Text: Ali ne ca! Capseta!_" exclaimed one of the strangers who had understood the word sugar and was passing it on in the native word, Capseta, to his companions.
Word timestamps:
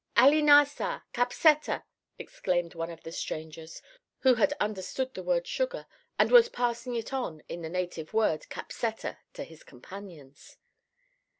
Ali 0.17 0.41
ne 0.41 0.65
ca! 0.65 1.03
Capseta!_" 1.13 1.83
exclaimed 2.17 2.73
one 2.73 2.89
of 2.89 3.03
the 3.03 3.11
strangers 3.11 3.83
who 4.21 4.33
had 4.33 4.51
understood 4.53 5.13
the 5.13 5.21
word 5.21 5.45
sugar 5.45 5.85
and 6.17 6.31
was 6.31 6.49
passing 6.49 6.95
it 6.95 7.13
on 7.13 7.43
in 7.47 7.61
the 7.61 7.69
native 7.69 8.11
word, 8.11 8.47
Capseta, 8.49 9.19
to 9.33 9.43
his 9.43 9.63
companions. 9.63 10.57